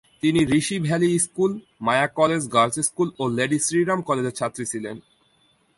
[0.21, 1.51] তিনি Rishi valley school,
[1.81, 4.95] Maya college girls school ও lady Shri Ram কলেজের ছাত্রী ছিলেন।